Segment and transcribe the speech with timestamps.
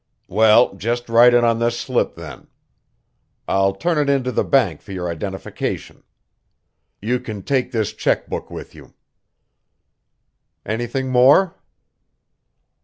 [0.27, 2.47] "Well, just write it on this slip then.
[3.47, 6.01] I'll turn it into the bank for your identification.
[7.03, 8.95] You can take this check book with you."
[10.65, 11.55] "Anything more?"